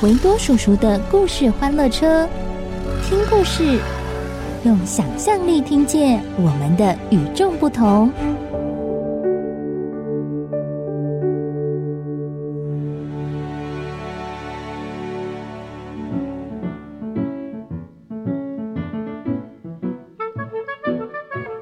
[0.00, 2.28] 维多叔叔的故事欢乐车，
[3.02, 3.80] 听故事，
[4.64, 8.08] 用想象力听见我们的与众不同。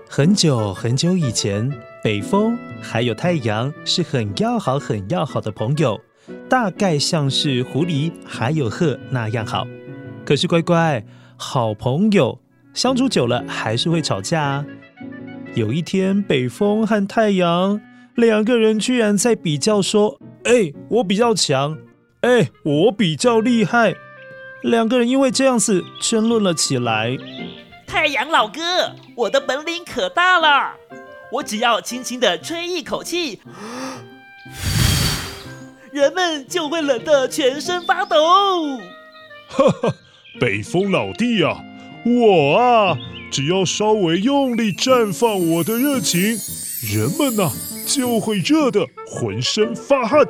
[0.07, 1.73] 很久很久以前，
[2.05, 5.99] 北风还有太阳是很要好、很要好的朋友，
[6.49, 9.67] 大概像是狐狸还有鹤那样好。
[10.25, 11.05] 可是乖乖，
[11.37, 12.41] 好朋友
[12.73, 14.65] 相处久了还是会吵架。
[15.55, 17.81] 有一天，北风和太阳
[18.15, 21.79] 两个人居然在比较说：“哎，我比较强，
[22.21, 23.95] 哎，我比较厉害。”
[24.63, 27.17] 两个人因为这样子争论了起来。
[27.87, 28.61] 太阳老哥，
[29.15, 30.75] 我的本领可大了！
[31.33, 33.41] 我只要轻轻的吹一口气，
[35.93, 38.17] 人们就会冷得全身发抖。
[39.49, 39.95] 哈哈，
[40.41, 41.65] 北风老弟呀，
[42.05, 42.99] 我啊，
[43.31, 46.21] 只要稍微用力绽放我的热情，
[46.83, 47.51] 人们呐
[47.87, 50.27] 就会热得浑身发汗。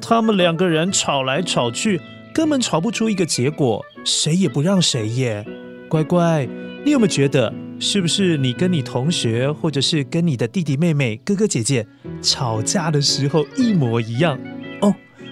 [0.00, 2.00] 他们两个人吵来吵去，
[2.34, 5.44] 根本吵不出一个结果，谁也不让谁耶。
[5.88, 6.48] 乖乖，
[6.84, 11.86] 你有没有觉得，是不是你跟你同学，或者是跟你的弟弟妹妹、哥哥姐姐
[12.20, 14.38] 吵架的时候一模一样？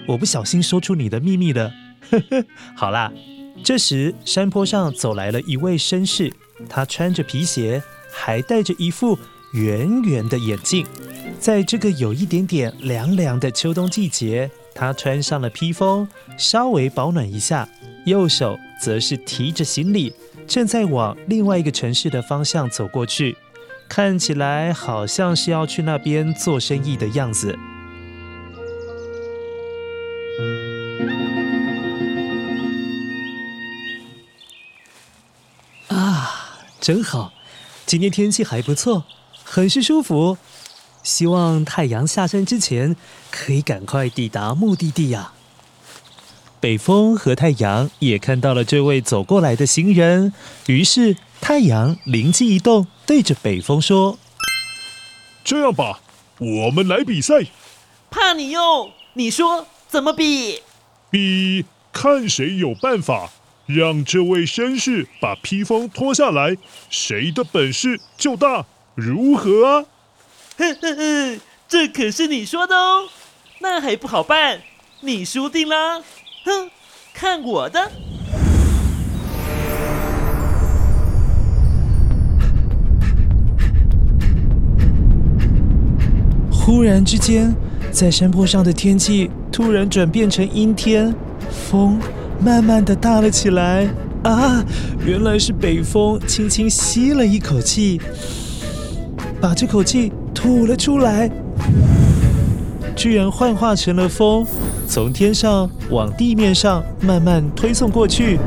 [0.07, 1.71] 我不小心说出你的秘密了。
[2.75, 3.11] 好啦，
[3.63, 6.31] 这时山坡上走来了一位绅士，
[6.69, 7.81] 他穿着皮鞋，
[8.11, 9.17] 还戴着一副
[9.53, 10.85] 圆圆的眼镜。
[11.39, 17.67] 在这个有一点点凉凉的秋冬季节，他穿上了披风，稍微保暖一下，
[18.05, 20.13] 右手则是提着行李。
[20.45, 23.37] 正在往另外一个城市的方向走过去，
[23.87, 27.57] 看起来好像是要去那边做生意的样子。
[36.83, 37.31] 真好！
[37.85, 39.05] 今天天气还不错，
[39.41, 40.37] 很是舒服。
[41.01, 42.97] 希望太阳下山之前
[43.31, 45.31] 可以赶快抵达目的地呀。
[46.59, 50.33] 北风和太阳也看到了这位走过来的行人，
[50.65, 54.19] 于是太阳灵机一动，对着北风说
[55.45, 56.01] ：“这样吧，
[56.37, 57.45] 我们来比赛。
[58.11, 58.91] 怕你哟？
[59.13, 60.61] 你说怎么比？
[61.09, 63.31] 比看谁有办法
[63.65, 66.57] 让这位绅士把披风脱下来，
[66.89, 68.65] 谁的本事就大，
[68.95, 69.85] 如何啊？”
[70.57, 73.09] 哼哼哼，这可是你说的哦，
[73.59, 74.61] 那还不好办，
[75.01, 75.99] 你输定啦。
[76.45, 76.69] 哼，
[77.13, 77.91] 看我的！
[86.51, 87.53] 忽然之间，
[87.91, 91.13] 在山坡上的天气突然转变成阴天，
[91.49, 91.99] 风
[92.43, 93.87] 慢慢的大了起来。
[94.23, 94.63] 啊，
[95.05, 97.99] 原来是北风轻轻吸了一口气，
[99.41, 101.29] 把这口气吐了出来。
[102.95, 104.45] 居然幻化成了风，
[104.87, 108.39] 从天上往地面上慢慢推送过去。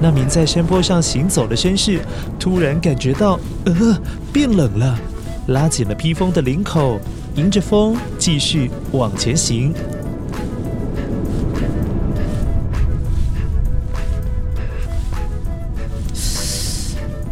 [0.00, 2.00] 那名在山坡上行走的绅士
[2.38, 3.96] 突然感觉到，呃，
[4.32, 4.98] 变冷了，
[5.48, 6.98] 拉紧了披风的领口，
[7.36, 9.72] 迎着风继续往前行。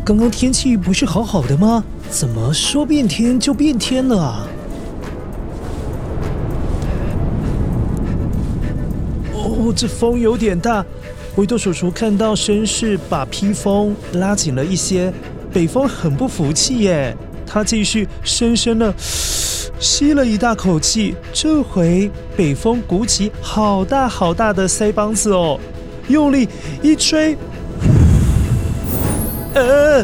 [0.06, 1.82] 刚刚天气不是好好的吗？
[2.08, 4.46] 怎么说变天就变天了啊？
[9.34, 10.86] 哦，这风有点大。
[11.34, 15.12] 维多叔叔看到绅士把披风拉紧了一些，
[15.52, 17.16] 北风很不服气耶。
[17.44, 18.94] 他继续深深的
[19.80, 25.58] 吸了一大口气，这回北风鼓起好大好大的腮帮子哦，
[26.06, 26.48] 用力
[26.80, 27.36] 一吹，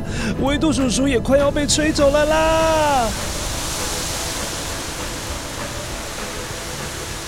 [0.43, 3.09] 维度叔叔也快要被吹走了啦！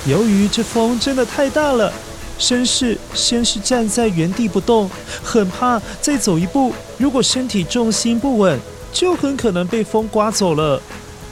[0.07, 1.93] 由于这风真的太大了，
[2.39, 4.91] 绅士先是站在原地不动，
[5.23, 8.61] 很怕再走一步，如果身体重心不稳，
[8.93, 10.81] 就很可能被风刮走了。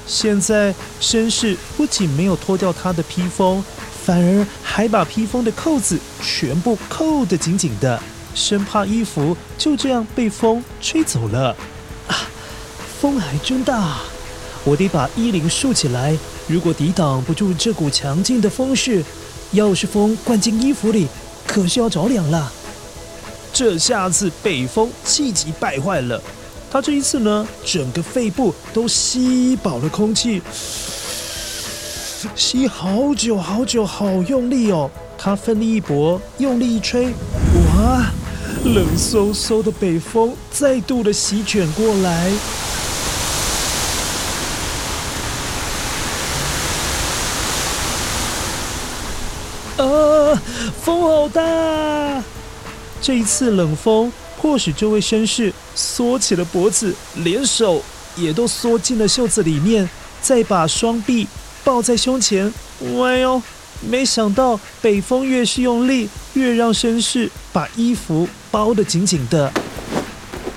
[0.06, 3.62] 现在，绅士不仅没有脱掉他的披风，
[4.05, 8.02] 反而还把披风的扣子全部扣得紧紧的，
[8.34, 11.56] 生怕衣服就这样被风吹走了。
[12.08, 12.29] 啊，
[13.00, 13.99] 风还真大，
[14.64, 16.17] 我得把衣领竖起来。
[16.49, 19.05] 如果抵挡不住这股强劲的风势，
[19.52, 21.06] 要是风灌进衣服里，
[21.46, 22.52] 可是要着凉了。
[23.52, 26.20] 这下子北风气急败坏了。
[26.70, 30.40] 他这一次呢，整个肺部都吸饱了空气，
[32.34, 34.90] 吸好久好久，好用力哦！
[35.19, 37.08] 他奋力一搏，用力一吹，
[37.76, 38.11] 哇，
[38.64, 42.31] 冷飕飕的北风再度的席卷过来。
[49.79, 50.41] 啊，
[50.81, 52.23] 风好大！
[53.00, 54.12] 这一次冷风。
[54.41, 57.81] 迫使这位绅士缩起了脖子，连手
[58.17, 59.88] 也都缩进了袖子里面，
[60.20, 61.29] 再把双臂
[61.62, 62.53] 抱在胸前。
[62.81, 63.41] 哎呦，
[63.88, 69.52] 没想到北风越是用力，越让绅士把衣服包得紧紧的。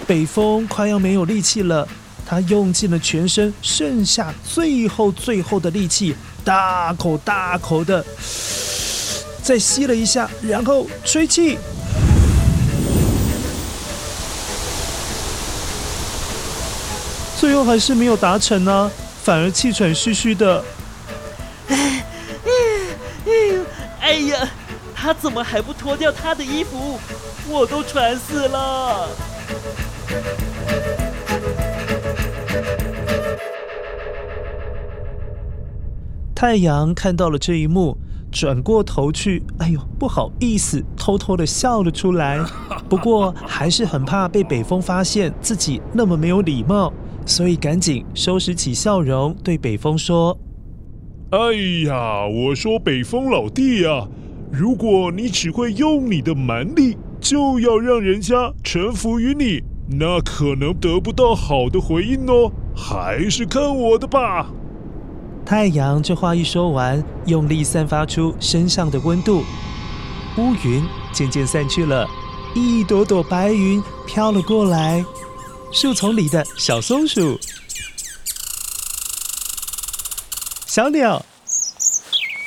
[0.05, 1.87] 北风快要没有力气了，
[2.25, 8.05] 他用尽了全身剩下最后最后的力气，大口大口的
[9.41, 11.57] 再吸了一下，然后吹气。
[17.39, 18.91] 最后还是没有达成呢、啊，
[19.23, 20.63] 反而气喘吁吁的。
[25.05, 26.97] 他怎么还不脱掉他的衣服？
[27.47, 29.07] 我都喘死了。
[36.33, 37.95] 太阳看到了这一幕，
[38.31, 42.43] 转过头去，哎呦，不好意思，偷偷的笑了出来。
[42.89, 46.91] 不过还是很怕被北风发现自己那么没有礼貌。
[47.27, 50.35] 所以赶紧收拾起笑容，对北风说
[51.29, 51.37] ：“哎
[51.87, 54.07] 呀，我说北风老弟呀，
[54.57, 59.61] 如果你只会用你的蛮力，就要让人家臣服于你，
[59.99, 62.49] 那可能得不到好的回应哦。
[62.73, 64.49] 还是看我的吧。”
[65.45, 69.43] 太阳这话一说完，用力散发出身上的温度，
[70.37, 70.81] 乌云
[71.11, 72.07] 渐渐散去了，
[72.55, 75.03] 一朵朵白云飘了过来。
[75.73, 77.37] 树丛里的小松鼠、
[80.65, 81.23] 小鸟、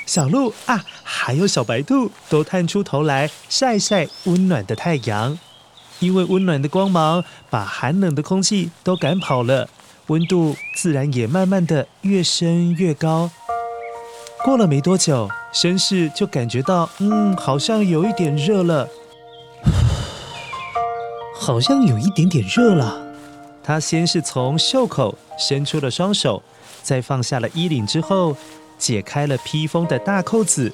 [0.06, 5.38] 小鹿啊，还有小白兔，都探出头来晒晒温暖的太阳。
[6.00, 9.70] 因为温暖的光芒把寒冷的空气都赶跑了，
[10.08, 13.30] 温度自然也慢慢的越升越高。
[14.44, 18.86] 过了没多久，绅士就感觉到，嗯，好像有一点热了，
[21.34, 23.00] 好像有一点点热了。
[23.64, 26.42] 他先是从袖口伸出了双手，
[26.82, 28.36] 在放下了衣领之后，
[28.78, 30.72] 解开了披风的大扣子。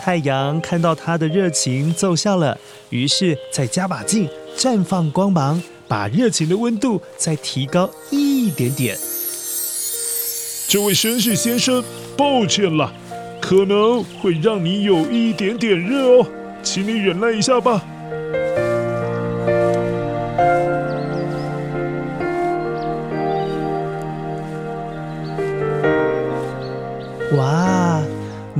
[0.00, 4.26] 太阳看到他的热情奏效了，于是再加把劲，
[4.56, 8.96] 绽放光芒，把热情的温度再提高一点点。
[10.66, 11.84] 这位绅士先生，
[12.16, 12.90] 抱歉了，
[13.42, 16.26] 可能会让你有一点点热哦，
[16.62, 17.84] 请你忍耐一下吧。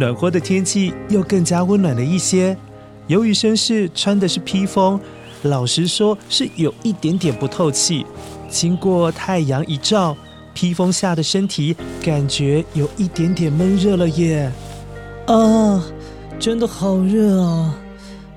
[0.00, 2.56] 暖和的天气又更加温暖了一些。
[3.06, 4.98] 由于绅士穿的是披风，
[5.42, 8.06] 老实说是有一点点不透气。
[8.48, 10.16] 经过太阳一照，
[10.54, 14.50] 披风下的身体感觉有一点点闷热了耶。
[15.26, 15.84] 啊，
[16.38, 17.74] 真的好热啊！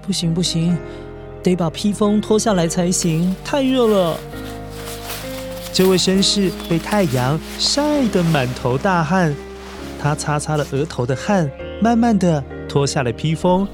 [0.05, 0.77] 不行不行，
[1.41, 4.19] 得把披风脱下来才行，太热了。
[5.71, 9.33] 这位绅士被太阳晒得满头大汗。
[10.03, 11.49] 他擦擦了额头的汗，
[11.81, 13.65] 慢慢的脱下了披风，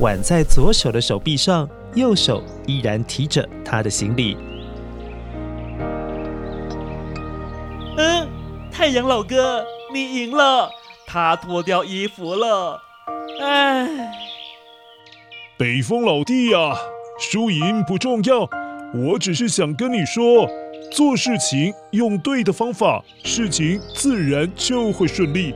[0.00, 4.36] 挽在左手的手臂上，右手依然提着他的行李。
[7.96, 8.26] 嗯，
[8.72, 10.68] 太阳老哥，你赢了，
[11.06, 12.82] 他脱掉衣服了。
[13.40, 13.88] 哎，
[15.56, 16.76] 北风老弟呀，
[17.20, 18.50] 输赢不重要，
[18.92, 20.50] 我只是想跟你说，
[20.94, 25.52] 做事情用对的方法，事情自然就会顺利。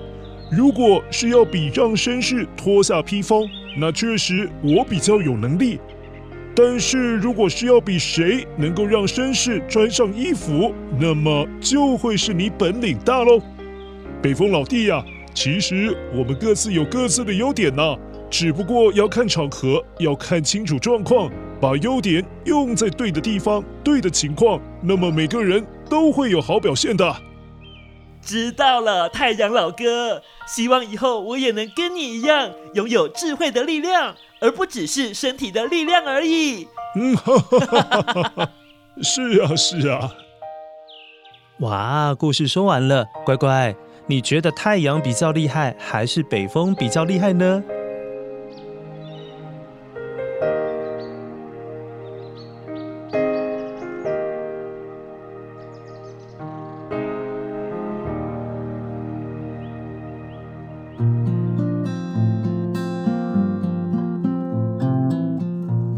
[0.51, 5.79] 如果是要比让绅士脱下披风，那确实我比较有能力。
[6.57, 13.41] 但是如果是要比谁能够让绅士穿上衣服，那么就会是你本领大喽。
[14.21, 15.01] 北风老弟呀、
[15.33, 17.97] 其实我们各自有各自的优点呐，
[18.29, 21.31] 只不过要看场合，要看清楚状况，
[21.61, 27.17] 把优点用在对的地方、对的情况，那么每个人都会有好表现的。
[28.21, 36.69] 知道了，太阳老哥，希望以后我也能跟你一样，拥有智慧的力量，而不只是身体的力量而已。
[36.95, 38.51] 嗯，哈哈哈哈哈，
[39.03, 40.13] 是啊，是啊。
[41.61, 43.75] 哇，故事说完了，乖乖，
[44.07, 47.63] 你觉得太阳比较厉害，还是北风比较厉害呢？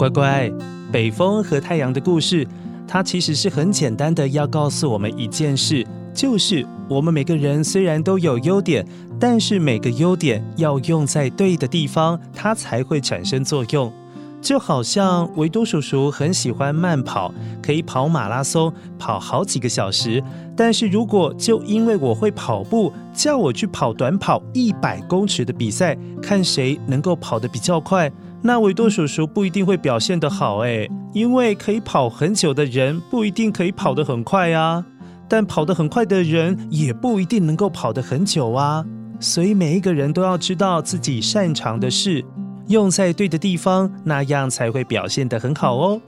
[0.00, 0.50] 乖乖，
[0.90, 2.48] 北风和太阳的故事，
[2.88, 8.82] 它其实是很简单的，要告诉我们一件事，就是我们每个人虽然都有优点，
[9.20, 13.92] 但是每个优点要用在对的地方，它才会产生作用。
[14.40, 17.32] 就好像维多叔叔很喜欢慢跑，
[17.62, 20.22] 可以跑马拉松，跑好几个小时。
[20.56, 28.10] 但是如果就因为我会跑步，叫我去跑短跑一百公尺的比赛，看谁能够跑得比较快。
[28.42, 34.82] 那维多叔叔不一定会表现得好哎，因为可以跑很久的人不一定可以跑得很快啊，
[35.28, 38.82] 但跑得很快的人也不一定能够跑得很久啊。
[39.18, 42.24] 所以每一个人都要知道自己擅长的事，
[42.70, 46.00] 用在对的地方，那样才会表现得很好哦。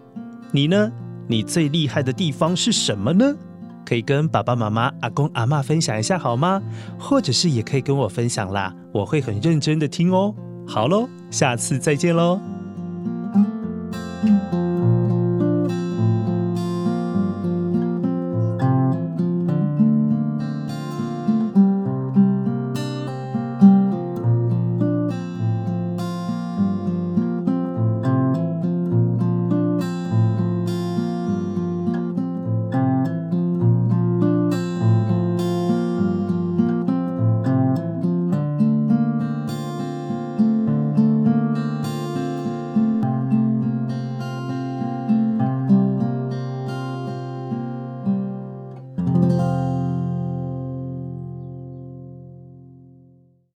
[0.52, 0.92] 你呢？
[1.26, 3.34] 你最厉害的地方是什么呢？
[3.84, 6.62] 可以跟爸爸妈妈、阿公阿嬷分享一下好吗？
[6.96, 10.32] 或者是也可以跟我分享啦，我会很认真的听哦。
[10.64, 12.51] 好喽，下次再见喽。